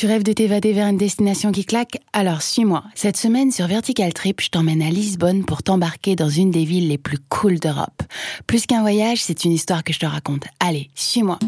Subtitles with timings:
[0.00, 1.98] Tu rêves de t'évader vers une destination qui claque?
[2.14, 2.84] Alors suis-moi.
[2.94, 6.88] Cette semaine sur Vertical Trip, je t'emmène à Lisbonne pour t'embarquer dans une des villes
[6.88, 8.02] les plus cool d'Europe.
[8.46, 10.44] Plus qu'un voyage, c'est une histoire que je te raconte.
[10.58, 11.38] Allez, suis-moi.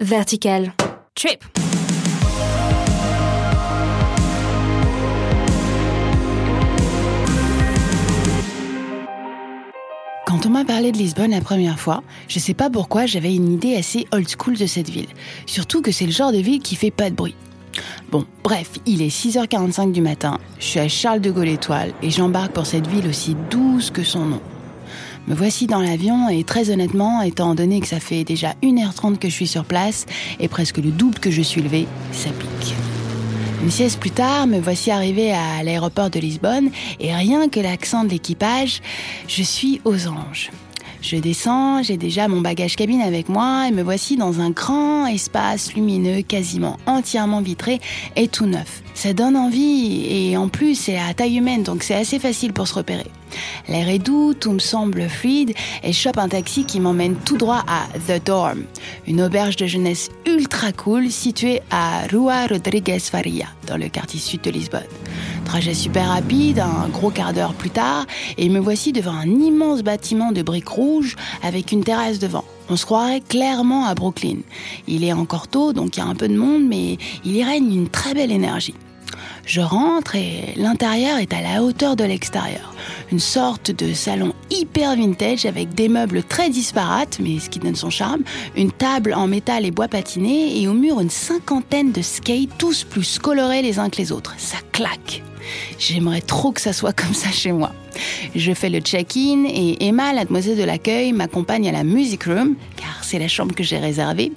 [0.00, 0.72] Vertical
[1.16, 1.44] Trip.
[10.24, 13.52] Quand on m'a parlé de Lisbonne la première fois, je sais pas pourquoi j'avais une
[13.52, 15.08] idée assez old school de cette ville.
[15.46, 17.34] Surtout que c'est le genre de ville qui fait pas de bruit.
[18.10, 22.10] Bon, bref, il est 6h45 du matin, je suis à Charles de Gaulle Étoile et
[22.10, 24.40] j'embarque pour cette ville aussi douce que son nom.
[25.26, 29.28] Me voici dans l'avion et très honnêtement, étant donné que ça fait déjà 1h30 que
[29.28, 30.06] je suis sur place
[30.38, 32.74] et presque le double que je suis levé, ça pique.
[33.62, 38.04] Une sieste plus tard, me voici arrivé à l'aéroport de Lisbonne et rien que l'accent
[38.04, 38.80] de l'équipage,
[39.26, 40.50] je suis aux anges.
[41.02, 45.06] Je descends, j'ai déjà mon bagage cabine avec moi et me voici dans un grand
[45.06, 47.80] espace lumineux, quasiment entièrement vitré
[48.16, 48.82] et tout neuf.
[48.94, 52.66] Ça donne envie et en plus c'est à taille humaine donc c'est assez facile pour
[52.66, 53.06] se repérer.
[53.68, 57.36] L'air est doux, tout me semble fluide et je chope un taxi qui m'emmène tout
[57.36, 58.64] droit à The Dorm,
[59.06, 64.40] une auberge de jeunesse ultra cool située à Rua Rodrigues Faria, dans le quartier sud
[64.42, 64.82] de Lisbonne.
[65.44, 68.06] Trajet super rapide, un gros quart d'heure plus tard,
[68.36, 72.44] et me voici devant un immense bâtiment de briques rouges avec une terrasse devant.
[72.68, 74.38] On se croirait clairement à Brooklyn.
[74.88, 77.44] Il est encore tôt, donc il y a un peu de monde, mais il y
[77.44, 78.74] règne une très belle énergie.
[79.44, 82.74] Je rentre et l'intérieur est à la hauteur de l'extérieur.
[83.12, 87.76] Une sorte de salon hyper vintage avec des meubles très disparates, mais ce qui donne
[87.76, 88.22] son charme,
[88.56, 92.84] une table en métal et bois patiné et au mur une cinquantaine de skates, tous
[92.84, 94.34] plus colorés les uns que les autres.
[94.38, 95.22] Ça claque.
[95.78, 97.72] J'aimerais trop que ça soit comme ça chez moi.
[98.34, 102.56] Je fais le check-in et Emma, la demoiselle de l'accueil, m'accompagne à la music room,
[102.76, 104.32] car c'est la chambre que j'ai réservée.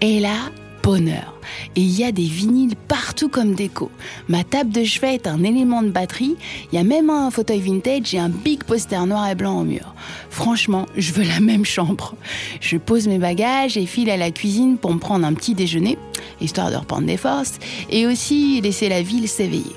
[0.00, 0.50] Et là,
[0.88, 1.34] bonheur.
[1.76, 3.90] Et il y a des vinyles partout comme déco.
[4.26, 6.36] Ma table de chevet est un élément de batterie.
[6.72, 9.64] Il y a même un fauteuil vintage et un big poster noir et blanc au
[9.64, 9.94] mur.
[10.30, 12.14] Franchement, je veux la même chambre.
[12.62, 15.98] Je pose mes bagages et file à la cuisine pour me prendre un petit déjeuner,
[16.40, 17.58] histoire de reprendre des forces,
[17.90, 19.76] et aussi laisser la ville s'éveiller.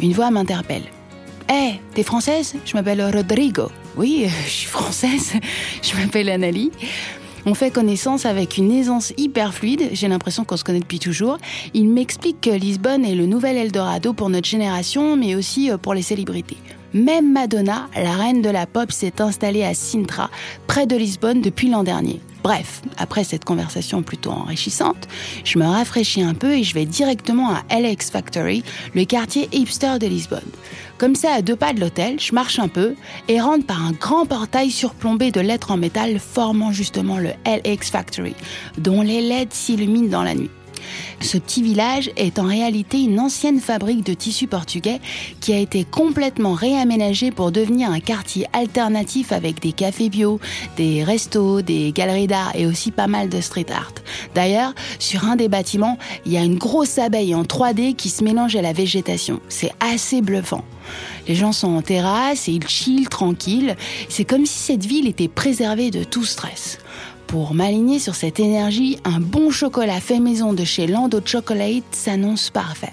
[0.00, 0.84] Une voix m'interpelle.
[1.48, 2.56] Hé, hey, t'es française?
[2.66, 3.70] Je m'appelle Rodrigo.
[3.96, 5.32] Oui, je suis française.
[5.82, 6.72] Je m'appelle Annalie.
[7.44, 11.38] On fait connaissance avec une aisance hyper fluide, j'ai l'impression qu'on se connaît depuis toujours.
[11.74, 15.92] Il m'explique que Lisbonne est le nouvel Eldorado pour notre génération, mais aussi euh, pour
[15.94, 16.56] les célébrités.
[16.94, 20.30] Même Madonna, la reine de la pop, s'est installée à Sintra,
[20.68, 22.20] près de Lisbonne, depuis l'an dernier.
[22.42, 25.08] Bref, après cette conversation plutôt enrichissante,
[25.44, 28.64] je me rafraîchis un peu et je vais directement à LX Factory,
[28.94, 30.40] le quartier hipster de Lisbonne.
[30.98, 32.94] Comme ça, à deux pas de l'hôtel, je marche un peu
[33.28, 37.90] et rentre par un grand portail surplombé de lettres en métal formant justement le LX
[37.90, 38.34] Factory,
[38.78, 40.50] dont les LED s'illuminent dans la nuit.
[41.20, 45.00] Ce petit village est en réalité une ancienne fabrique de tissus portugais
[45.40, 50.40] qui a été complètement réaménagée pour devenir un quartier alternatif avec des cafés bio,
[50.76, 53.92] des restos, des galeries d'art et aussi pas mal de street art.
[54.34, 58.24] D'ailleurs, sur un des bâtiments, il y a une grosse abeille en 3D qui se
[58.24, 59.40] mélange à la végétation.
[59.48, 60.64] C'est assez bluffant.
[61.28, 63.76] Les gens sont en terrasse et ils chillent tranquilles.
[64.08, 66.78] C'est comme si cette ville était préservée de tout stress.
[67.32, 72.50] Pour m'aligner sur cette énergie, un bon chocolat fait maison de chez Lando Chocolate s'annonce
[72.50, 72.92] parfait.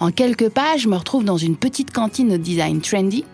[0.00, 3.24] En quelques pas, je me retrouve dans une petite cantine au design trendy.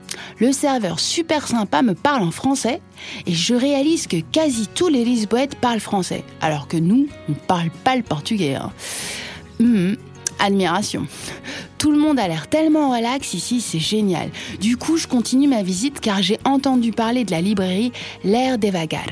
[0.40, 2.82] Le serveur super sympa me parle en français
[3.24, 7.70] et je réalise que quasi tous les Lisboètes parlent français, alors que nous, on parle
[7.82, 8.56] pas le portugais.
[8.56, 8.70] Hein.
[9.60, 9.96] Hum,
[10.38, 11.06] admiration.
[11.78, 14.30] Tout le monde a l'air tellement relax ici, c'est génial.
[14.58, 17.92] Du coup, je continue ma visite car j'ai entendu parler de la librairie
[18.24, 19.04] L'Air des Vagar.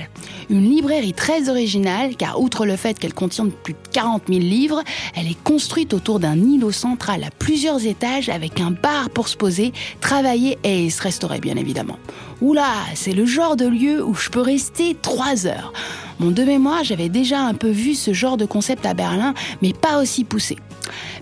[0.48, 4.82] Une librairie très originale car outre le fait qu'elle contient plus de 40 000 livres,
[5.14, 9.36] elle est construite autour d'un îlot central à plusieurs étages avec un bar pour se
[9.36, 11.98] poser, travailler et se restaurer bien évidemment.
[12.40, 15.74] Oula, c'est le genre de lieu où je peux rester 3 heures.
[16.18, 19.72] Mon de mémoire, j'avais déjà un peu vu ce genre de concept à Berlin, mais
[19.72, 20.56] pas aussi poussé.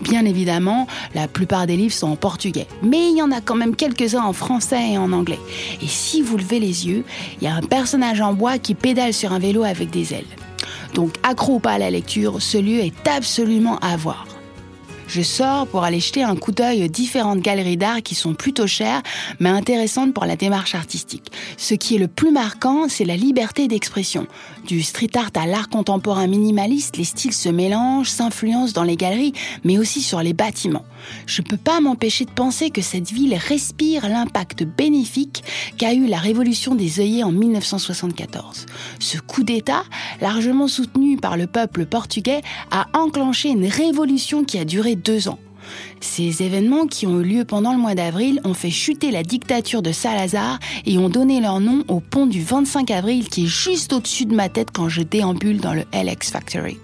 [0.01, 3.55] Bien évidemment, la plupart des livres sont en portugais, mais il y en a quand
[3.55, 5.39] même quelques-uns en français et en anglais.
[5.81, 7.03] Et si vous levez les yeux,
[7.39, 10.25] il y a un personnage en bois qui pédale sur un vélo avec des ailes.
[10.93, 14.25] Donc accro ou pas à la lecture, ce lieu est absolument à voir.
[15.13, 18.65] Je sors pour aller jeter un coup d'œil aux différentes galeries d'art qui sont plutôt
[18.65, 19.01] chères,
[19.41, 21.33] mais intéressantes pour la démarche artistique.
[21.57, 24.25] Ce qui est le plus marquant, c'est la liberté d'expression.
[24.65, 29.33] Du street art à l'art contemporain minimaliste, les styles se mélangent, s'influencent dans les galeries,
[29.65, 30.85] mais aussi sur les bâtiments.
[31.25, 35.43] Je peux pas m'empêcher de penser que cette ville respire l'impact bénéfique
[35.77, 38.65] qu'a eu la révolution des œillets en 1974.
[38.99, 39.83] Ce coup d'État,
[40.21, 45.39] largement soutenu par le peuple portugais, a enclenché une révolution qui a duré deux ans.
[45.99, 49.81] Ces événements qui ont eu lieu pendant le mois d'avril ont fait chuter la dictature
[49.81, 53.93] de Salazar et ont donné leur nom au pont du 25 avril qui est juste
[53.93, 56.77] au-dessus de ma tête quand je déambule dans le LX Factory.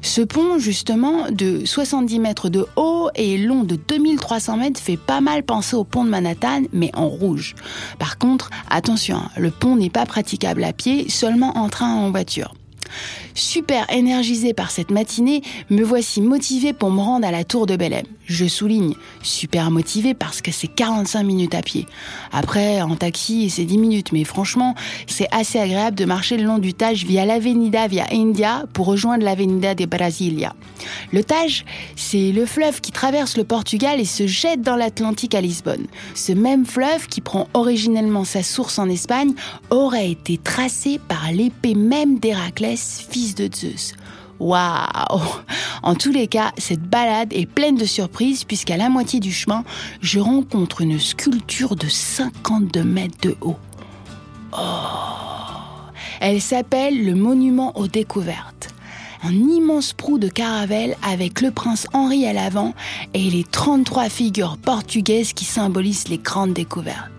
[0.00, 5.20] Ce pont, justement, de 70 mètres de haut et long de 2300 mètres, fait pas
[5.20, 7.56] mal penser au pont de Manhattan, mais en rouge.
[7.98, 11.98] Par contre, attention, hein, le pont n'est pas praticable à pied, seulement en train ou
[12.06, 12.54] en voiture.
[13.34, 17.76] Super énergisé par cette matinée, me voici motivé pour me rendre à la tour de
[17.76, 18.04] Belém.
[18.28, 18.92] Je souligne,
[19.22, 21.86] super motivé parce que c'est 45 minutes à pied.
[22.30, 24.74] Après, en taxi, c'est 10 minutes, mais franchement,
[25.06, 29.24] c'est assez agréable de marcher le long du Tage via l'Avenida via India pour rejoindre
[29.24, 30.54] l'Avenida de Brasilia.
[31.10, 31.64] Le Tage,
[31.96, 35.86] c'est le fleuve qui traverse le Portugal et se jette dans l'Atlantique à Lisbonne.
[36.14, 39.32] Ce même fleuve, qui prend originellement sa source en Espagne,
[39.70, 43.94] aurait été tracé par l'épée même d'Héraclès, fils de Zeus.
[44.40, 45.20] Waouh
[45.82, 49.64] En tous les cas, cette balade est pleine de surprises puisqu'à la moitié du chemin,
[50.00, 53.56] je rencontre une sculpture de 52 mètres de haut.
[54.52, 54.58] Oh
[56.20, 58.68] Elle s'appelle le Monument aux découvertes.
[59.22, 62.74] Un immense prou de caravelle avec le prince Henri à l'avant
[63.14, 67.17] et les 33 figures portugaises qui symbolisent les grandes découvertes.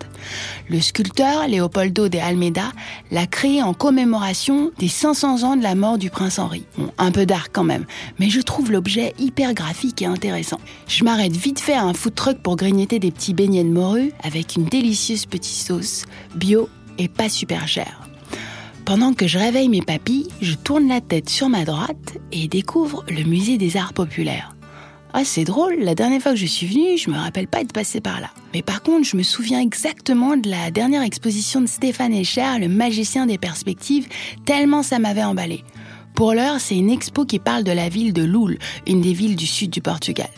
[0.69, 2.71] Le sculpteur Leopoldo de Almeida
[3.11, 6.65] l'a créé en commémoration des 500 ans de la mort du prince Henri.
[6.97, 7.85] un peu dark quand même,
[8.19, 10.59] mais je trouve l'objet hyper graphique et intéressant.
[10.87, 14.11] Je m'arrête vite fait à un food truck pour grignoter des petits beignets de morue
[14.23, 16.05] avec une délicieuse petite sauce,
[16.35, 18.09] bio et pas super chère.
[18.85, 23.03] Pendant que je réveille mes papilles, je tourne la tête sur ma droite et découvre
[23.07, 24.55] le musée des arts populaires.
[25.11, 27.73] Ah, c'est drôle, la dernière fois que je suis venue, je me rappelle pas être
[27.73, 28.29] passée par là.
[28.53, 32.67] Mais par contre, je me souviens exactement de la dernière exposition de Stéphane Echer, le
[32.67, 34.07] magicien des perspectives,
[34.45, 35.63] tellement ça m'avait emballé.
[36.13, 39.35] Pour l'heure, c'est une expo qui parle de la ville de Loul, une des villes
[39.35, 40.29] du sud du Portugal.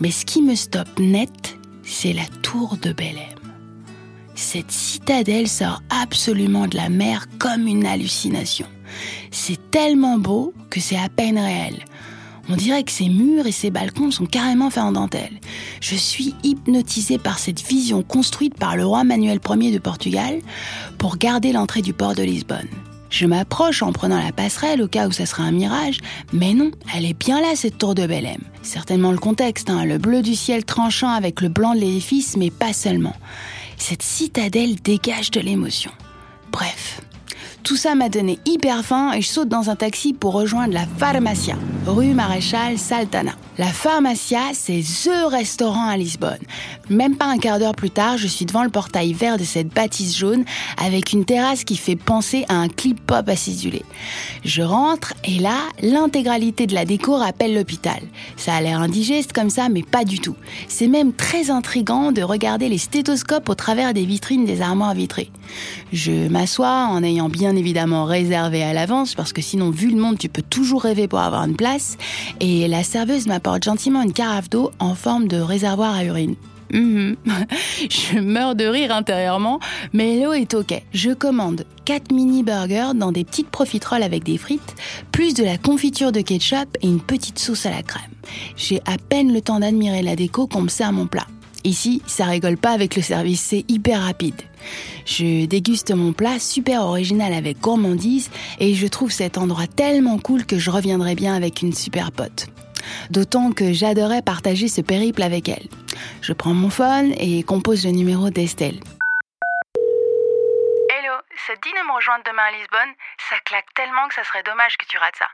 [0.00, 3.22] Mais ce qui me stoppe net, c'est la tour de Belém.
[4.34, 8.66] Cette citadelle sort absolument de la mer comme une hallucination.
[9.30, 11.84] C'est tellement beau que c'est à peine réel.
[12.50, 15.38] On dirait que ces murs et ces balcons sont carrément faits en dentelle.
[15.80, 20.40] Je suis hypnotisée par cette vision construite par le roi Manuel Ier de Portugal
[20.96, 22.68] pour garder l'entrée du port de Lisbonne.
[23.10, 25.98] Je m'approche en prenant la passerelle au cas où ça serait un mirage,
[26.32, 28.40] mais non, elle est bien là cette tour de Belém.
[28.62, 32.50] Certainement le contexte, hein, le bleu du ciel tranchant avec le blanc de l'édifice, mais
[32.50, 33.16] pas seulement.
[33.78, 35.90] Cette citadelle dégage de l'émotion.
[36.52, 37.00] Bref,
[37.62, 40.86] tout ça m'a donné hyper faim et je saute dans un taxi pour rejoindre la
[40.86, 41.56] Pharmacia,
[41.86, 43.32] rue Maréchal Saltana.
[43.58, 46.38] La Pharmacia, c'est THE restaurant à Lisbonne.
[46.90, 49.68] Même pas un quart d'heure plus tard, je suis devant le portail vert de cette
[49.68, 50.44] bâtisse jaune
[50.76, 53.82] avec une terrasse qui fait penser à un clip pop acidulé.
[54.44, 58.00] Je rentre et là, l'intégralité de la déco rappelle l'hôpital.
[58.36, 60.36] Ça a l'air indigeste comme ça, mais pas du tout.
[60.68, 65.30] C'est même très intrigant de regarder les stéthoscopes au travers des vitrines des armoires vitrées.
[65.92, 70.18] Je m'assois en ayant bien évidemment réservé à l'avance parce que sinon, vu le monde,
[70.18, 71.96] tu peux toujours rêver pour avoir une place.
[72.40, 76.36] Et la serveuse m'apporte gentiment une carafe d'eau en forme de réservoir à urine.
[76.72, 77.16] Mhm.
[77.90, 79.60] Je meurs de rire intérieurement,
[79.92, 80.82] mais l'eau est ok.
[80.92, 84.74] Je commande 4 mini burgers dans des petites profiteroles avec des frites,
[85.12, 88.10] plus de la confiture de ketchup et une petite sauce à la crème.
[88.56, 91.26] J'ai à peine le temps d'admirer la déco qu'on me sert mon plat.
[91.64, 94.40] Ici, ça rigole pas avec le service, c'est hyper rapide.
[95.06, 100.46] Je déguste mon plat super original avec gourmandise et je trouve cet endroit tellement cool
[100.46, 102.46] que je reviendrai bien avec une super pote
[103.10, 105.66] d'autant que j'adorais partager ce périple avec elle.
[106.22, 108.80] Je prends mon phone et compose le numéro d'Estelle.
[110.90, 111.14] Hello,
[111.46, 112.94] ça te dit de me rejoindre demain à Lisbonne
[113.30, 115.28] Ça claque tellement que ça serait dommage que tu rates ça.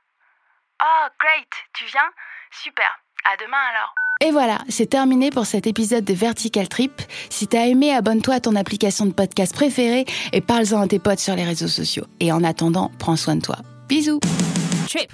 [0.82, 2.10] Oh, great, tu viens?
[2.50, 3.94] Super, à demain alors.
[4.24, 7.02] Et voilà, c'est terminé pour cet épisode de Vertical Trip.
[7.28, 11.18] Si t'as aimé, abonne-toi à ton application de podcast préférée et parle-en à tes potes
[11.18, 12.06] sur les réseaux sociaux.
[12.20, 13.56] Et en attendant, prends soin de toi.
[13.86, 14.20] Bisous.
[14.88, 15.12] Trip.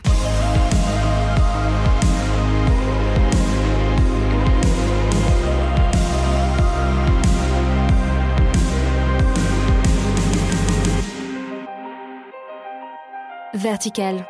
[13.55, 14.25] Vertical.